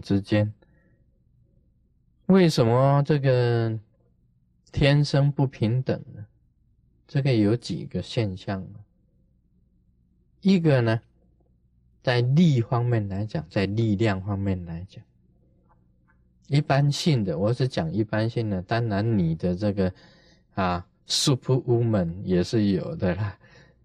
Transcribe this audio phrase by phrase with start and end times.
[0.00, 0.52] 之间，
[2.26, 3.78] 为什么这个
[4.72, 6.26] 天生不平等呢？
[7.06, 8.64] 这个有几个现象
[10.42, 11.00] 一个呢，
[12.02, 15.04] 在力方面来讲，在力量方面来讲，
[16.46, 18.62] 一般性的，我是讲一般性的。
[18.62, 19.92] 当然，你的这个
[20.54, 23.38] 啊，Super Woman 也是有的啦，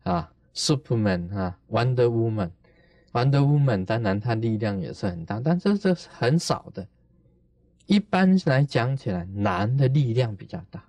[0.03, 2.51] 啊，Superman 啊，Wonder Woman
[3.15, 6.85] Wonder Woman，当然它力量也是很大，但这这是很少的。
[7.85, 10.83] 一般来讲起来，男的力量比较大，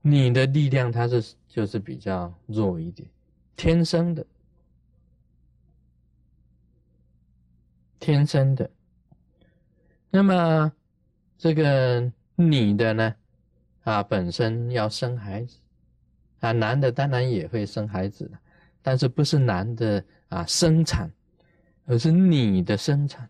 [0.00, 1.34] 你的力量它是。
[1.56, 3.08] 就是比较弱一点，
[3.56, 4.26] 天生的，
[7.98, 8.70] 天生的。
[10.10, 10.70] 那么
[11.38, 13.14] 这个女的呢，
[13.84, 15.56] 啊，本身要生孩子，
[16.40, 18.38] 啊，男的当然也会生孩子的，
[18.86, 21.10] 但是不是男的啊生产，
[21.86, 23.28] 而是你的生产，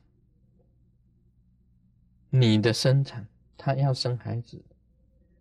[2.29, 3.27] 你的生产，
[3.57, 4.63] 他要生孩子，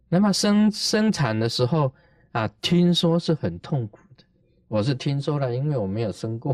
[0.07, 1.93] 那么生生产的时候。
[2.31, 4.23] 啊，听说是很痛苦的，
[4.67, 6.53] 我是听说了，因为我没有生过。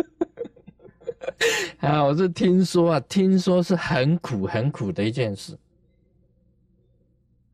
[1.80, 5.58] 啊，我是听说啊，听说是很苦很苦的一件事。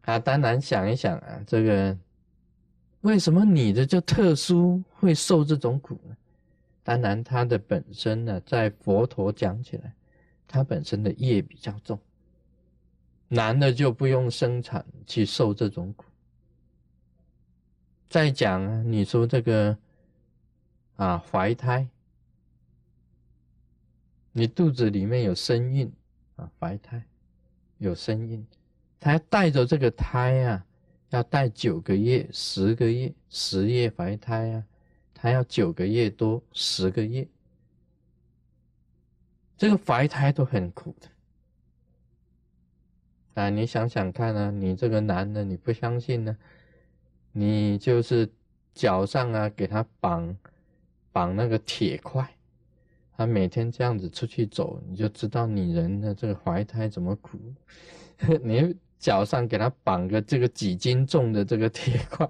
[0.03, 1.99] 啊，当然想一想啊，这个
[3.03, 6.17] 为什么你的就特殊会受这种苦呢？
[6.85, 9.95] 当然，它的本身呢，在佛陀讲起来，
[10.49, 11.99] 它本身的业比较重，
[13.29, 16.07] 男的就不用生产去受这种苦。
[18.09, 19.77] 再讲，你说这个
[20.97, 21.89] 啊，怀胎，
[24.33, 25.93] 你肚子里面有身孕
[26.37, 27.05] 啊，怀胎
[27.79, 28.47] 有身孕，
[29.01, 30.67] 他带着这个胎啊，
[31.13, 34.65] 要带九个月、十个月、十月怀胎啊，
[35.13, 37.29] 他要九个月多、十个月，
[39.59, 41.09] 这个怀胎都很苦的
[43.43, 43.51] 啊！
[43.51, 46.35] 你想想看啊，你这个男的，你不相信呢？
[47.31, 48.27] 你就是
[48.73, 50.35] 脚上啊，给他绑
[51.13, 52.27] 绑那个铁块，
[53.15, 57.39] 他每天这样子出去走，你就知道女人的这个怀胎怎么苦。
[58.43, 62.29] 你脚上给他绑个这个几斤重的这个铁块，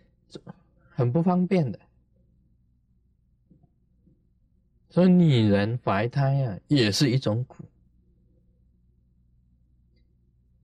[0.92, 1.80] 很不方便的。
[4.90, 7.64] 所以女人怀胎啊，也是一种苦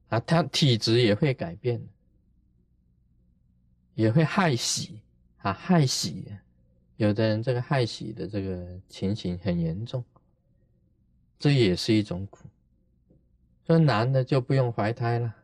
[0.09, 1.83] 啊，她体质也会改变。
[3.95, 5.01] 也会害喜
[5.39, 6.27] 啊，害喜，
[6.97, 10.03] 有的人这个害喜的这个情形很严重，
[11.39, 12.49] 这也是一种苦。
[13.67, 15.35] 说男的就不用怀胎了，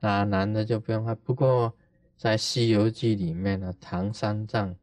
[0.00, 1.14] 啊，男的就不用怀。
[1.16, 1.74] 不过
[2.16, 4.74] 在《西游记》里面呢，唐三藏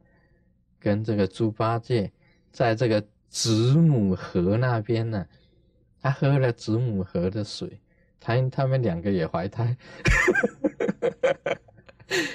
[0.78, 2.12] 跟这个猪八戒
[2.50, 5.26] 在这个子母河那边呢，
[6.00, 7.80] 他喝了子母河的水，
[8.20, 9.74] 他他们两个也怀胎。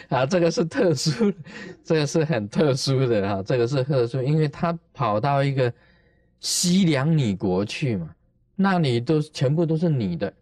[0.09, 1.31] 啊，这个是特殊，
[1.83, 5.71] 这个是很特殊的哈，这个是特殊，因为他跑到一个
[6.39, 8.15] 西凉女国去嘛，
[8.57, 10.33] 那里都全部都是女的，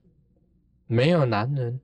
[0.87, 1.79] 没有男人，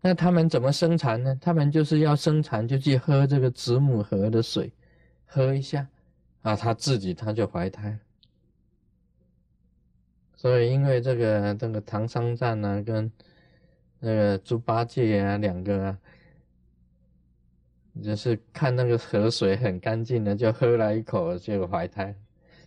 [0.00, 1.36] 那他们怎么生产呢？
[1.40, 4.72] 他们就是要生产就去喝这个子母河的水，
[5.24, 5.88] 喝一下，
[6.42, 7.98] 啊，他自己他就怀胎，
[10.36, 13.10] 所以因为这个这个唐三藏呢跟
[13.98, 15.86] 那个猪八戒啊两个。
[15.86, 15.98] 啊。
[18.04, 22.14] 就是看那个河水很干净的，就喝了一口就怀胎，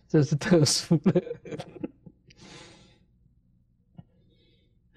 [0.08, 1.22] 这是特殊的。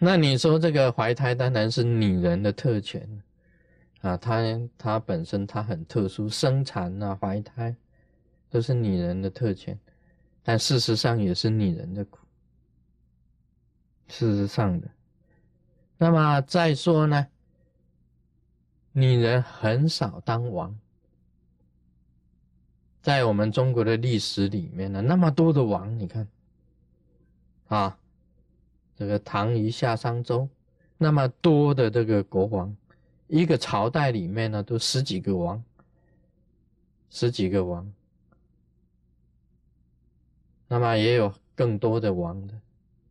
[0.06, 3.08] 那你说这个怀胎当然是女人的特权
[4.02, 4.42] 啊，她
[4.78, 7.74] 她本身她很特殊，生产啊怀胎
[8.50, 9.80] 都是女人的特权，
[10.44, 12.20] 但事实上也是女人的苦，
[14.10, 14.90] 事实上的。
[15.98, 17.26] 那么再说呢？
[18.92, 20.78] 女人很少当王，
[23.02, 26.28] 在我们中国的历史里面呢，那么多的王，你看，
[27.70, 27.98] 啊，
[29.04, 30.48] 这个唐虞夏商周，
[30.98, 32.74] 那么多的这个国王，
[33.28, 35.62] 一个朝代里面呢，都十几个王，
[37.10, 37.92] 十几个王，
[40.70, 42.54] 那么也有更多的王的，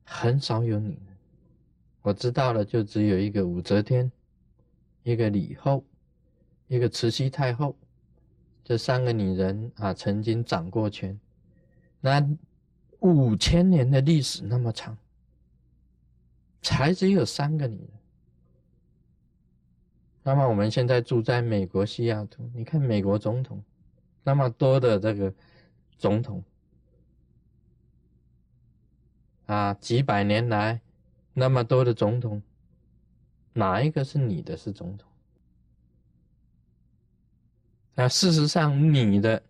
[0.02, 1.16] 很少有女人。
[2.00, 4.10] 我知道了，就只有一个武则天。
[5.02, 5.84] 一个李后，
[6.68, 7.76] 一个慈禧太后，
[8.64, 11.20] 这三个女人啊，曾经掌过权。
[12.00, 12.26] 那
[13.00, 14.96] 五千年的历史那么长，
[16.62, 17.88] 才只有三个女人。
[20.22, 23.62] 那么我们现在住在美国西雅图，你看美国总统
[24.22, 25.34] 那么多的这个
[25.98, 26.44] 总统，
[29.46, 30.80] 啊，几百年来
[31.34, 32.40] 那么多的总统，
[33.52, 35.08] 哪一个是你的是总统？
[37.94, 39.42] 那事实上，你的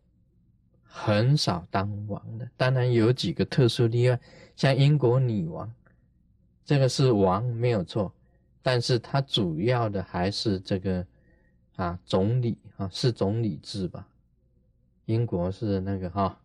[0.83, 4.19] 很少当王的，当然有几个特殊例外，
[4.57, 5.73] 像英国女王，
[6.65, 8.13] 这个是王没有错，
[8.63, 11.07] 但是他主要的还是这个
[11.77, 14.07] 啊总理啊，是总理制吧？
[15.07, 16.41] 英国是那个哈，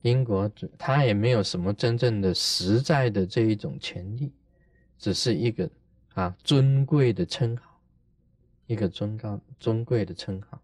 [0.00, 4.32] 英国他也没有什么真正的实在的这一种权利，
[4.98, 5.68] 只是一个
[6.14, 7.78] 啊尊贵的称号，
[8.66, 10.60] 一个尊高尊贵的称号。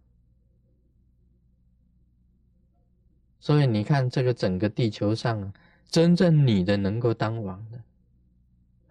[3.39, 5.53] 所以你看，这个整个地球上啊，
[5.91, 7.79] 真正女的能够当王的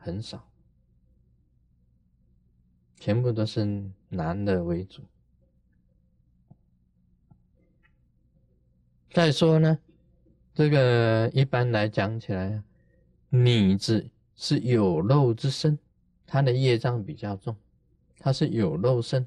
[0.04, 0.50] 很少，
[3.00, 5.02] 全部都是男的为主。
[9.12, 9.80] 再说呢，
[10.54, 12.62] 这个一般来讲起来，
[13.30, 15.80] 女子是有肉之身，
[16.28, 17.56] 她的业障比较重，
[18.20, 19.26] 她是有肉身。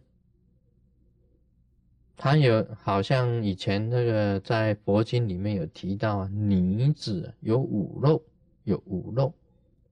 [2.19, 8.23] 他有好像以前那个在佛经里面有提到啊，女子有五肉，
[8.65, 9.35] 有五肉，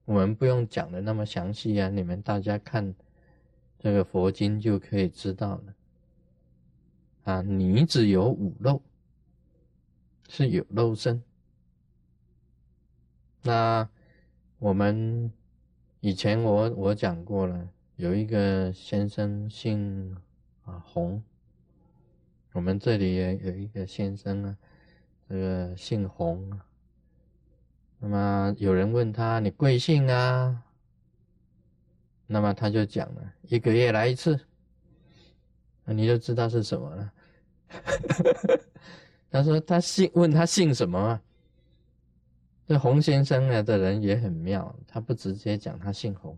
[0.05, 2.93] 我们不用讲的那么详细啊，你们大家看
[3.79, 5.75] 这个佛经就可以知道了。
[7.23, 8.81] 啊，女子有五肉，
[10.29, 11.21] 是有肉身。
[13.41, 13.89] 那
[14.59, 15.31] 我们
[16.01, 20.15] 以前我我讲过了，有一个先生姓
[20.65, 21.23] 啊洪。
[22.51, 24.57] 我们这里也有一个先生啊，
[25.27, 26.65] 这个姓洪啊。
[28.07, 30.63] 那么有人问他：“你贵姓啊？”
[32.27, 34.39] 那么他就讲了：“一个月来一次。”
[35.83, 37.13] 那你就知道是什么了。
[39.31, 41.21] 他说他姓，问他姓什么啊？
[42.67, 46.37] 这洪先生啊的人也很妙，他不直接讲他姓洪，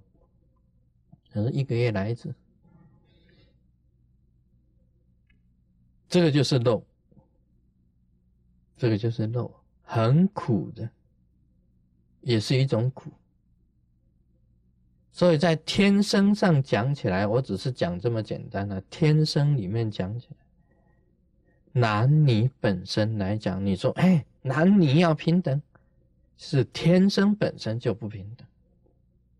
[1.33, 2.33] 他说一个月来一次。
[6.07, 6.87] 这个就是肉，
[8.77, 9.53] 这个就是肉，
[9.83, 10.89] 很苦的，
[12.27, 13.09] 也是一种苦。
[15.13, 18.81] 所以在天生上讲起来，我只是讲这么简单的。
[18.89, 20.37] 天生里面讲起来，
[21.71, 25.61] 男女本身来讲，你说，哎，男女要平等，
[26.35, 28.45] 是天生本身就不平等。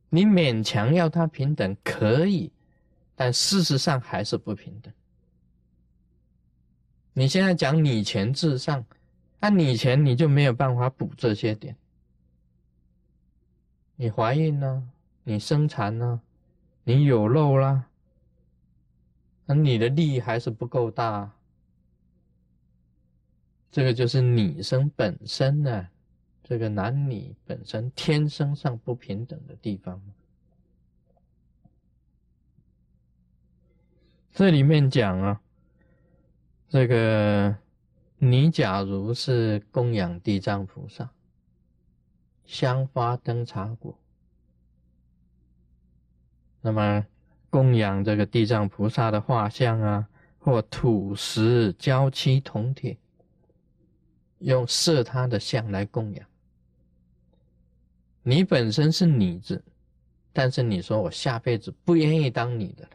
[0.10, 2.50] 你勉强要他平等可以，
[3.16, 4.94] 但事实上还是不平等。
[7.12, 8.86] 你现在讲女权至上，
[9.42, 11.76] 那女权你就没有办法补这些点。
[13.98, 14.90] 你怀孕呢？
[15.24, 16.22] 你生产呢？
[16.84, 17.90] 你有肉啦？
[19.46, 21.34] 那你的力还是不够大。
[23.72, 25.88] 这个就是女生本身呢，
[26.44, 30.02] 这个男女本身天生上不平等的地方。
[34.32, 35.42] 这里面讲啊。
[36.70, 37.58] 这个，
[38.18, 41.10] 你假如是供养地藏菩萨，
[42.48, 43.96] 香花灯茶果，
[46.62, 47.06] 那么
[47.50, 50.08] 供养这个地藏菩萨的画像啊，
[50.40, 52.98] 或土石、胶漆、铜铁，
[54.40, 56.26] 用设他的像来供养。
[58.24, 59.62] 你本身是女子，
[60.32, 62.92] 但是你说我下辈子不愿意当女的了，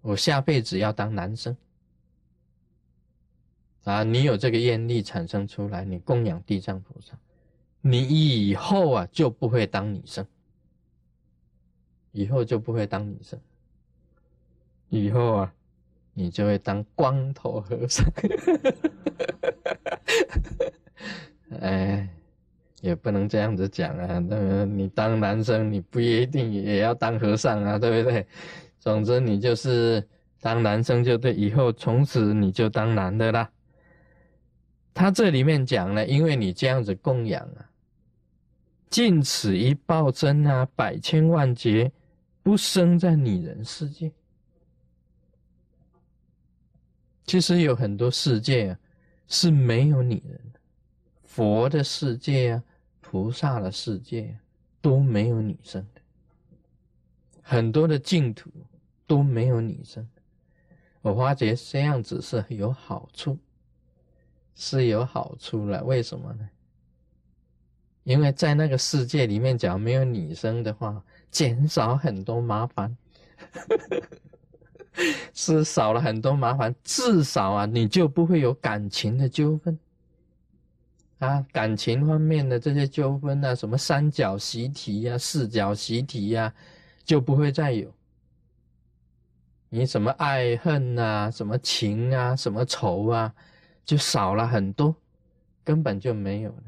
[0.00, 1.56] 我下辈子要当男生。
[3.84, 7.18] 啊，你有这个愿力产生出来，你供养地藏菩萨，
[7.82, 10.24] 你以后啊就不会当女生，
[12.12, 13.38] 以后就不会当女生，
[14.88, 15.52] 以后啊
[16.14, 18.06] 你就会当光头和尚。
[21.60, 22.08] 哎，
[22.80, 28.26] 也不能这样子讲啊，那你当男生，你不一定也要当和尚啊，对不对？
[28.78, 30.06] 总之你就是
[30.40, 33.50] 当男生就对，以后从此你就当男的啦。
[34.94, 37.70] 他这里面讲了，因为你这样子供养啊，
[38.92, 41.90] 尽此一报真啊，百千万劫
[42.42, 44.12] 不生在女人世界。
[47.24, 48.78] 其实有很多世界啊
[49.26, 50.60] 是没有女人的，
[51.22, 52.62] 佛的世界啊，
[53.00, 54.36] 菩萨的世界啊
[54.82, 56.02] 都没有女生的，
[57.40, 58.50] 很多的净土
[59.06, 60.06] 都没有女生。
[61.00, 63.38] 我发觉这样子是有好处。
[64.54, 66.46] 是有好处了，为什么呢？
[68.04, 72.96] 因为在那个世界里面，假如没有女生的话，减少很多麻烦，
[75.32, 76.74] 是少了很多麻烦。
[76.82, 79.78] 至少啊，你就不会有感情的纠纷
[81.18, 86.52] 啊，感情方面的这些纠纷啊，什么三角习题呀、四角习题呀，
[87.04, 87.92] 就不会再有。
[89.68, 93.32] 你什么爱恨啊，什么情啊，什么仇啊，
[93.84, 94.94] 就少了很多，
[95.62, 96.62] 根本就没有了。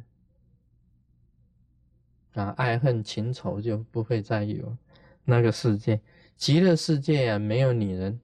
[2.34, 4.76] 啊，爱恨情仇就不会再有，
[5.24, 6.00] 那个世界，
[6.36, 8.20] 极乐世界啊，没有女人，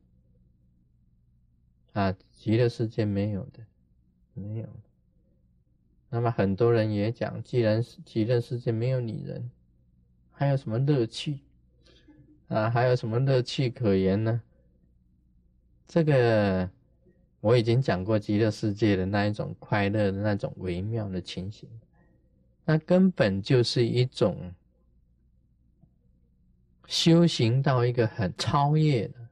[1.92, 3.64] 啊，极乐世界没有的，
[4.34, 4.68] 没有。
[6.08, 9.48] 那么很多人也讲，既然极乐世界没有女人，
[10.32, 11.38] 还有什么乐趣
[12.48, 12.68] 啊？
[12.68, 14.42] 还有什么乐趣可言呢？
[15.86, 16.68] 这个
[17.40, 21.68] 我已经讲过极乐世界的那一种快乐的那种微妙的情形。
[22.70, 24.54] 那根本就是一种
[26.86, 29.28] 修行到一个很超越的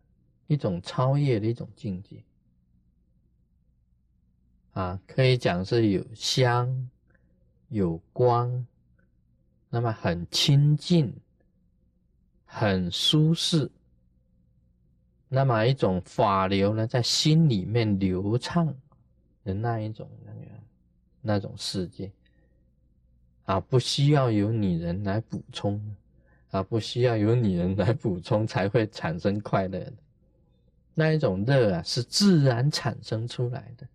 [0.48, 2.20] 一种超越的一种境界
[4.72, 6.90] 啊，可以讲是有香
[7.68, 8.66] 有光，
[9.70, 11.14] 那么很清净，
[12.44, 13.70] 很舒适，
[15.28, 18.66] 那么一种法流呢，在心里面流畅
[19.44, 20.40] 的那一种那个
[21.20, 22.10] 那种世界。
[23.48, 25.80] 啊，不需要有女人来补充，
[26.50, 29.92] 啊，不需要有女人来补充才会产生快乐的
[30.92, 33.88] 那一种乐啊，是自然产生出来的，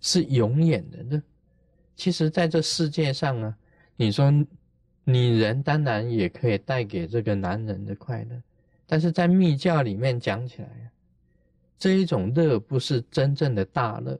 [0.00, 1.20] 是永远的乐。
[1.96, 3.58] 其实，在这世界上啊，
[3.96, 4.32] 你说
[5.02, 8.42] 女人当然也可以带给这个男人的快乐，
[8.86, 10.86] 但是在密教里面讲起来啊，
[11.76, 14.16] 这一种乐不是真正的大乐，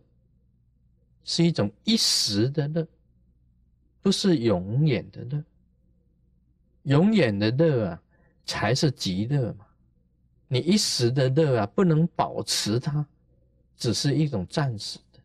[1.23, 2.85] 是一种一时的乐。
[4.05, 5.43] 不是永远的乐，
[6.83, 8.03] 永远的乐啊，
[8.45, 9.65] 才是极乐嘛。
[10.47, 13.07] 你一时的乐啊，不能保持它，
[13.79, 15.19] 只是一种暂时的。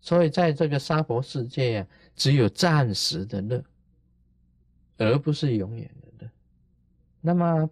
[0.00, 3.62] 所以在这个娑婆世界啊，只有暂时的乐，
[4.96, 6.30] 而不是永远的乐。
[7.20, 7.68] 那么，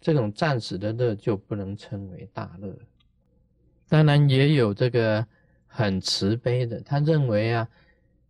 [0.00, 2.76] 这种暂时的乐就不能称为大乐。
[3.88, 5.24] 当然，也有这个
[5.68, 7.68] 很慈悲的，他认为啊。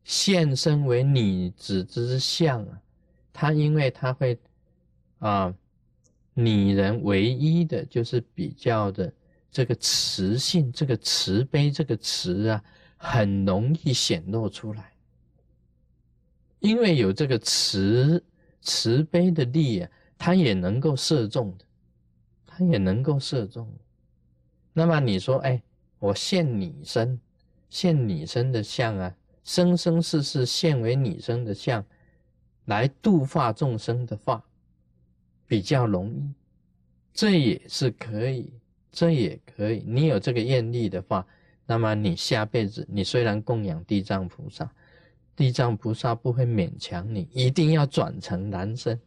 [0.08, 2.80] 现身为女子之相啊，
[3.30, 4.38] 他因为他会
[5.18, 5.54] 啊，
[6.32, 9.12] 女人唯一的就是比较的
[9.50, 12.64] 这个慈性，这个慈悲这个慈啊，
[12.96, 14.90] 很容易显露出来。
[16.60, 18.24] 因为有这个慈
[18.62, 21.66] 慈悲的力啊，他也能够射中的，
[22.46, 23.70] 它也能够射中。
[24.72, 25.62] 那么你说，哎，
[25.98, 27.20] 我现女身，
[27.68, 29.14] 现女身的相啊。
[29.48, 31.82] 生生世世现为女生的相，
[32.66, 34.44] 来度化众生的话，
[35.46, 36.34] 比较容易，
[37.14, 38.52] 这也是可以，
[38.92, 39.82] 这也可以。
[39.86, 41.26] 你有这个愿力的话，
[41.64, 44.70] 那么你下辈子，你虽然供养地藏菩萨，
[45.34, 49.00] 地藏菩萨不会勉强你一定要转成男生，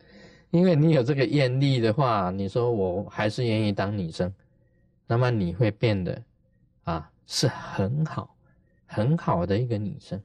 [0.50, 4.34] 因为你有这个愿力的话，你说我还是愿意当女生，
[5.06, 6.20] 那么你会变得
[6.86, 8.36] 啊，是很好
[8.88, 10.20] 很好的一个女生。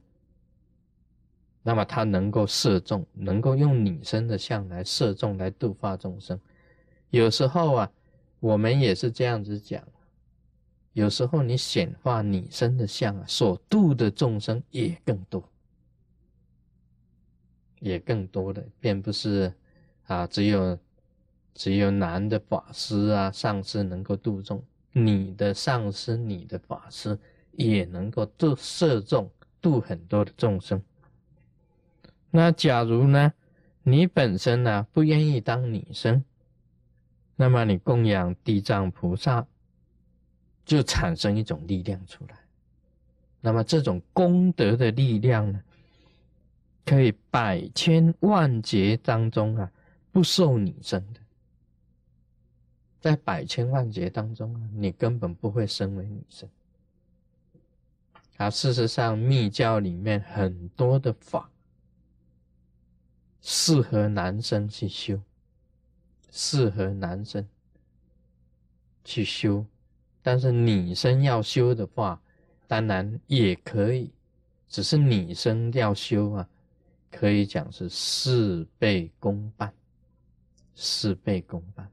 [1.67, 6.39] 那么他能够射中，能够用女生的相来射中，来度化众生。
[7.09, 7.91] 有时候啊，
[8.39, 9.83] 我们也是这样子讲。
[10.93, 15.43] 有时候你显化女生的相啊，所度的众生也更多，
[17.81, 19.53] 也更多的，并不是
[20.05, 20.79] 啊，只有
[21.53, 27.19] 只有男的法师啊、上师能够度众，女的上师、女的法师
[27.51, 30.81] 也能够度摄中，度很多的众生。
[32.29, 33.33] 那假如呢，
[33.83, 36.23] 你本身呢不愿意当女生，
[37.35, 39.45] 那么你供养地藏菩萨，
[40.65, 42.37] 就产生一种力量出来。
[43.39, 45.61] 那么这种功德的力量呢，
[46.85, 49.71] 可以百千万劫当中啊，
[50.11, 51.19] 不受女生的，
[52.99, 56.49] 在百千万劫当中啊，你根本不会身为女生。
[58.35, 61.49] 啊，事实上密教里面很多的法。
[63.41, 65.21] 适合男生去修，
[66.31, 67.47] 适合男生
[69.03, 69.65] 去修，
[70.21, 72.21] 但是女生要修的话，
[72.67, 74.11] 当然也可以，
[74.67, 76.49] 只是女生要修啊，
[77.09, 79.73] 可以讲是事倍功半，
[80.75, 81.89] 事倍功半，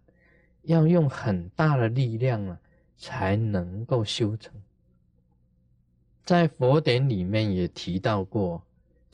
[0.62, 2.58] 要用很大的力量啊，
[2.96, 4.52] 才能够修成。
[6.24, 8.60] 在佛典里面也提到过。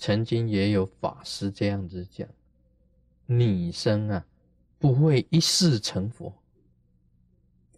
[0.01, 2.27] 曾经也有法师这样子讲：
[3.27, 4.25] 女生啊，
[4.79, 6.33] 不会一世成佛，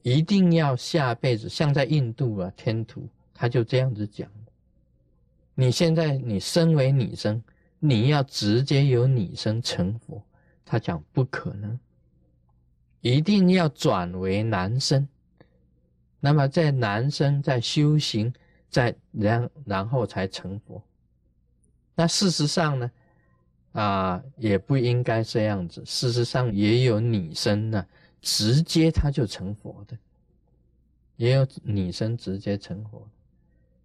[0.02, 1.48] 一定要下辈子。
[1.48, 4.30] 像在印度啊，天图他就这样子讲：
[5.56, 7.42] 你现在你身为女生，
[7.80, 10.22] 你要直接由女生成佛，
[10.64, 11.76] 他讲不可能，
[13.00, 15.08] 一定要转为男生。
[16.20, 18.32] 那么在男生在修行，
[18.70, 20.80] 在然然后才成佛。
[21.94, 22.90] 那事实上呢，
[23.72, 25.82] 啊，也不应该这样子。
[25.84, 27.86] 事实上也有女生呢，
[28.20, 29.96] 直接他就成佛的，
[31.16, 33.06] 也有女生直接成佛。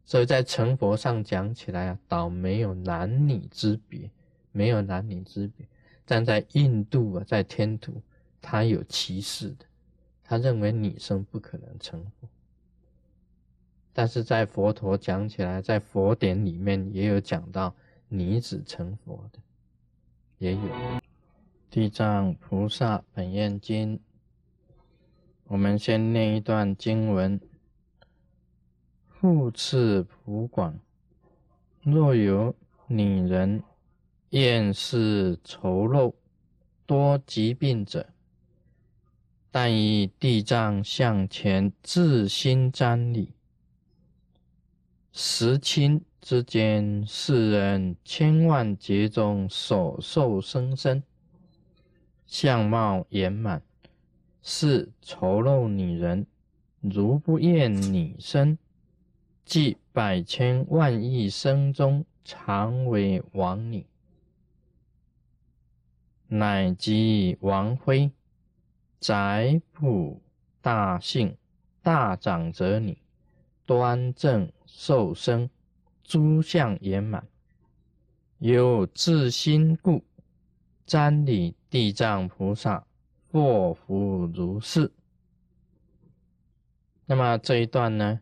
[0.06, 4.10] 所以在成佛上讲起来啊，倒没有男女之别，
[4.54, 5.66] 没有男女之别。
[6.06, 8.02] 但在印度啊，在天土，
[8.42, 9.66] 他有歧视的，
[10.24, 12.30] 他认为女生不可能成佛。
[13.92, 17.76] 但是在佛陀讲起来，在佛典里面也有讲到
[18.10, 19.40] 女子成佛的，
[20.38, 20.60] 也有
[21.70, 23.98] 《地藏菩萨本愿经》，
[25.46, 27.40] 我们先念一段经文。
[29.08, 30.80] 复次普广，
[31.82, 32.54] 若有
[32.86, 33.64] 女人
[34.30, 36.14] 厌世丑陋、
[36.86, 38.08] 多疾病者，
[39.50, 43.34] 但以地藏向前自心瞻礼，
[45.20, 51.02] 时亲之间，世人千万劫中所受生生，
[52.28, 53.64] 相貌圆满，
[54.44, 56.28] 是丑陋女人，
[56.82, 58.60] 如不厌女身。
[59.44, 63.88] 即百千万亿生中，常为王女，
[66.28, 68.12] 乃即王妃，
[69.00, 70.22] 宰普
[70.62, 71.36] 大姓，
[71.82, 72.96] 大长者女，
[73.66, 75.50] 端正受生，
[76.04, 77.28] 诸相圆满，
[78.38, 80.04] 有自心故，
[80.86, 82.86] 瞻礼地藏菩萨，
[83.32, 84.92] 祸福如是。
[87.06, 88.20] 那么这一段呢？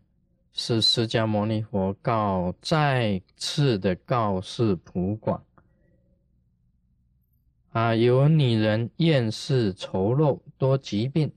[0.57, 5.43] 是释迦牟尼佛告再次的告示普广
[7.71, 11.29] 啊，有女人厌世丑陋多疾病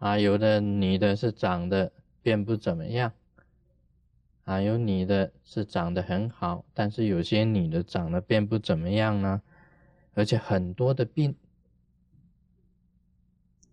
[0.00, 3.12] 啊，有的女的是长得并不怎么样
[4.46, 9.42] 啊，有女的是长得很好，但是有些女的长得并不怎么样呢，
[10.14, 11.34] 而且很多的病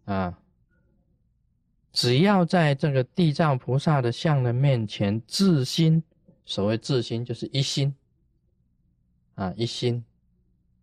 [0.05, 0.39] 啊。
[1.91, 6.01] 只要在这个地藏菩萨的像的面前自心，
[6.43, 7.95] 所谓自心就是一心
[9.35, 10.03] 啊，一心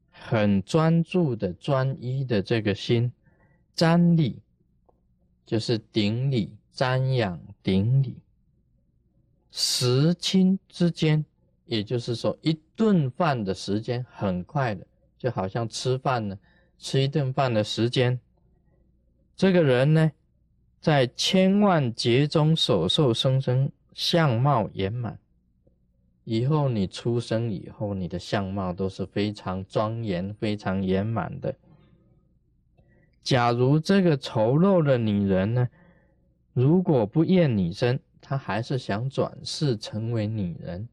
[0.09, 3.13] 很专注的专一的这个心，
[3.75, 4.41] 瞻礼
[5.45, 8.17] 就是顶礼、瞻仰、顶礼，
[9.51, 11.25] 时亲之间，
[11.67, 14.87] 也就是说一顿饭的时间很快的，
[15.19, 16.39] 就好像吃饭呢，
[16.79, 18.19] 吃一顿饭的时间，
[19.37, 20.13] 这个人呢。
[20.83, 25.19] 在千万劫中所受生生相貌圆满，
[26.25, 31.55] 以后你出生以后，你的相貌都是非常庄严、非常圆满的。
[33.23, 35.69] 假如这个丑陋的女人呢，
[36.55, 40.89] 如果不厌女身，他还是想转世成为女人，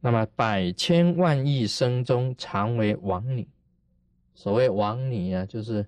[0.00, 3.48] 那么百千万亿生中常为王女。
[4.34, 5.86] 所谓王女啊，就是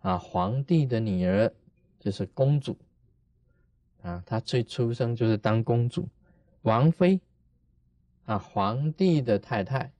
[0.00, 1.52] 啊皇帝的女儿。
[1.98, 2.78] 就是公主
[4.02, 6.08] 啊，她最出生就是当公主、
[6.62, 7.20] 王妃
[8.26, 9.90] 啊，皇帝的太太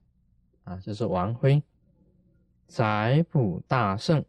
[0.63, 1.61] 啊，就是王妃。
[2.65, 4.23] 宰普大圣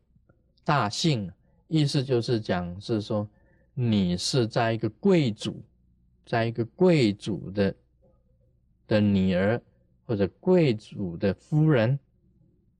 [0.64, 1.32] 大姓，
[1.68, 3.28] 意思就是讲是说
[3.80, 5.62] 你是在一个贵族，
[6.26, 7.72] 在一个贵族的
[8.88, 9.62] 的女儿
[10.04, 11.96] 或者贵族的夫人，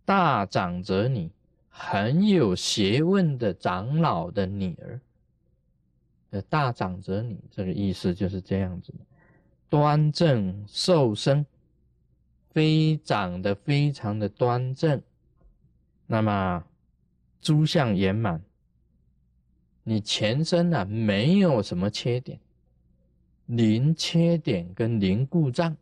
[0.05, 1.31] 大长者你。
[1.71, 5.01] 很有学问的长老的女儿，
[6.31, 8.93] 呃，大长者你，这个意思就是这样子。
[9.71, 11.47] 端正瘦身，
[12.51, 15.01] 非长得非常的端正，
[16.09, 16.65] 那么
[17.41, 18.43] 诸相圆满，
[19.89, 22.39] 你全身啊没有什么缺点，
[23.47, 25.75] 零缺点跟零故障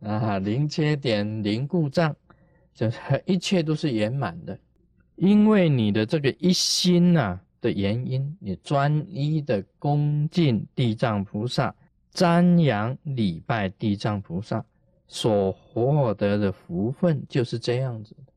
[0.00, 2.16] 啊，零缺点零故障，
[2.72, 4.58] 就是 一切都是圆满的。
[5.16, 11.74] 因为你的这个一心呐的原因，你专一的恭敬地藏菩萨，
[12.14, 14.64] 瞻仰礼拜地藏菩萨
[15.06, 18.32] 所获得的福分就是这样子的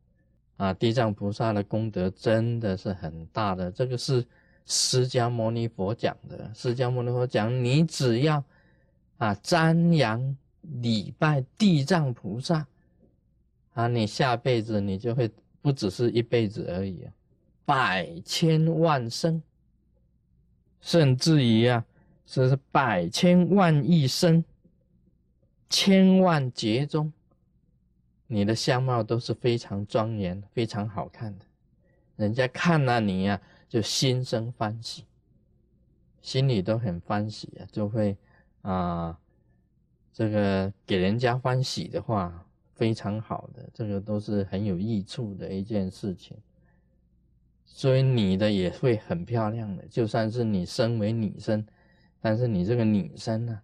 [0.58, 0.74] 啊！
[0.74, 4.26] 地藏菩萨的功德真的是很大的，这个是
[4.65, 6.52] 释迦牟尼佛讲的。
[6.54, 8.43] 释迦牟尼佛讲，你只要
[9.17, 12.65] 啊瞻仰礼拜地藏菩萨
[13.73, 15.32] 啊，你下辈子你就会。
[15.63, 17.13] 不只是一辈子而已啊，
[17.63, 19.41] 百千万生，
[20.82, 21.86] 甚至于啊，
[22.26, 24.43] 是百千万亿生
[25.69, 27.13] 千万劫中，
[28.28, 31.45] 你的相貌都是非常庄严、非常好看的，
[32.17, 33.39] 人家看了你呀，
[33.73, 35.03] 就心生欢喜，
[36.21, 38.15] 心里都很欢喜啊，就会
[38.62, 39.19] 啊，
[40.13, 46.38] 这个给人家欢喜的话，非常好的，这个都是很有益处的一件事情。
[47.65, 51.65] 所以你的也会很漂亮的，就算是你身为女生，
[52.21, 53.59] 但是你这个女生呢，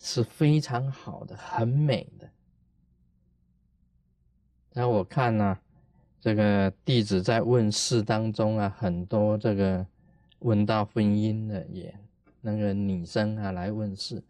[0.00, 2.28] 是非常好的，很美的。
[4.72, 5.56] 那我看呢，
[6.20, 9.86] 这个弟子在问世当中啊，很多这个
[10.40, 11.94] 问到婚姻的也
[12.40, 14.22] 那个女生啊来问世，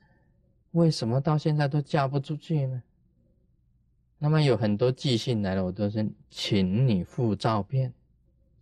[0.72, 2.82] 为什么到现在都嫁不出去呢？
[4.18, 7.92] 那么有很多寄信来了，我都是请你附照片。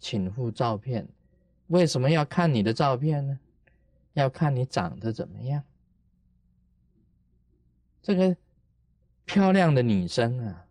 [0.01, 1.09] 请附照片，
[1.69, 3.39] 为什么要看你的照片呢？
[4.13, 5.63] 要看你长得怎么样。
[8.03, 8.37] 这个
[9.25, 10.67] 漂亮的女生啊，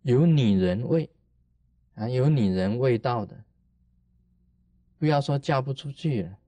[0.00, 1.10] 有女人味
[1.94, 3.36] 啊，有女人味道的，
[4.98, 6.38] 不要说嫁不出去了，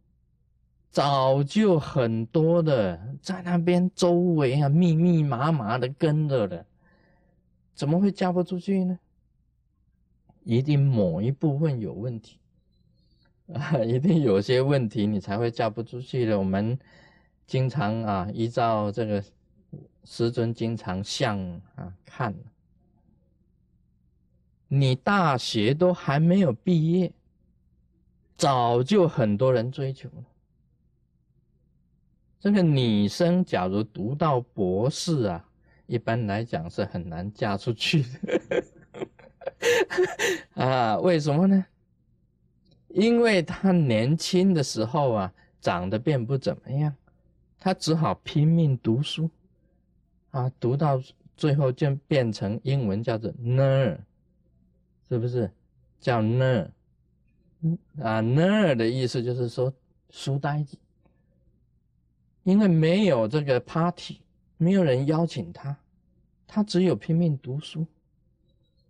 [0.90, 6.64] 早就很多的在那边周围啊，密密麻麻的跟着的，
[7.74, 8.98] 怎么会嫁不出去呢？
[10.44, 12.38] 一定某一部分有问题
[13.52, 16.38] 啊，一定有些问题，你才会嫁不出去的。
[16.38, 16.78] 我们
[17.46, 19.24] 经常啊，依照这个
[20.04, 21.38] 师尊经常向
[21.74, 22.34] 啊看，
[24.68, 27.12] 你大学都还没有毕业，
[28.36, 30.24] 早就很多人追求了。
[32.40, 35.48] 这个女生假如读到博士啊，
[35.86, 38.64] 一般来讲是很难嫁出去的。
[40.62, 41.64] 啊，为什么呢？
[42.88, 46.94] 因为她年轻的时候啊，长得并不怎么样，
[47.58, 49.30] 她只好拼命读书，
[50.30, 51.00] 啊，读到
[51.36, 53.98] 最后就变成英文叫做 “ner”
[55.14, 55.48] 是不是？
[56.00, 56.68] 叫 nerd，
[58.02, 59.72] 啊，nerd 的意思就是说
[60.10, 60.76] 书呆子，
[62.42, 64.18] 因为没有这个 party，
[64.56, 65.76] 没有人邀请他，
[66.48, 67.86] 他只有拼命读书。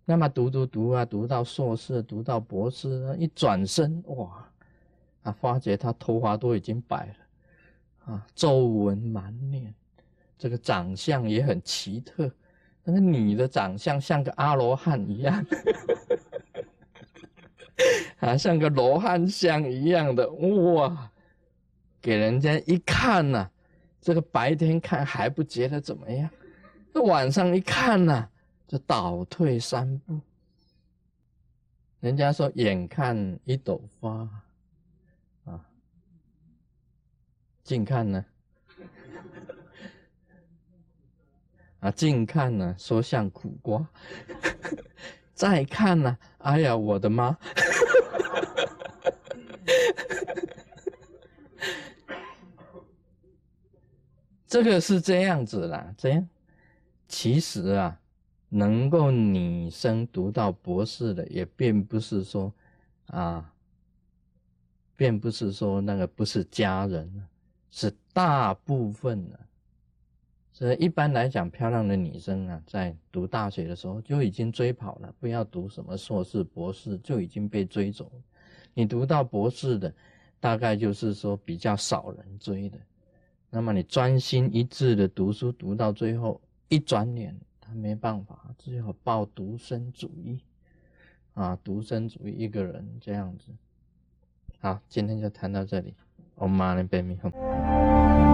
[0.03, 4.49] 那么读读读啊，读到硕士，读到博士，一转身哇，
[5.21, 9.71] 啊，发觉他头发都已经白了，啊，皱纹满脸，
[10.39, 12.31] 这个长相也很奇特，
[12.83, 15.45] 那个女的长相像个阿罗汉一样，
[18.25, 21.11] 啊，像个罗汉像一样的哇，
[22.01, 23.47] 给人家一看呐，
[24.01, 26.27] 这个白天看还不觉得怎么样，
[26.93, 28.29] 这晚上一看呐。
[28.67, 30.19] 就倒退三步，
[31.99, 34.27] 人家说眼看一朵花，
[35.43, 35.63] 啊，
[37.63, 38.25] 近看呢，
[41.79, 43.87] 啊，近看呢说像苦瓜，
[45.35, 47.37] 再看呢，哎呀，我的妈，
[54.47, 56.27] 这个是这样子啦，这样，
[57.07, 57.99] 其实啊。
[58.47, 62.53] 能够女生读到博士的，也并不是说，
[63.07, 63.53] 啊，
[64.95, 67.27] 并不是说那个不是家人，
[67.69, 69.37] 是大部分的。
[70.55, 78.09] 所以一般来讲，漂亮的女生啊，在读大学的时候就已经追跑了，不要读什么硕士、博士，就已经被追走。
[78.73, 79.93] 你读到博士的，
[80.39, 82.79] 大概就是说比较少人追的。
[83.49, 86.39] 那么你专心一致的读书，读到最后，
[86.69, 87.37] 一转眼。
[87.59, 90.39] 他没办法，只好抱独身主义，
[91.33, 93.51] 啊，独身主义一个人这样子。
[94.59, 95.93] 好，今天就谈到这里。
[96.37, 98.24] Om Mani Padme Hum。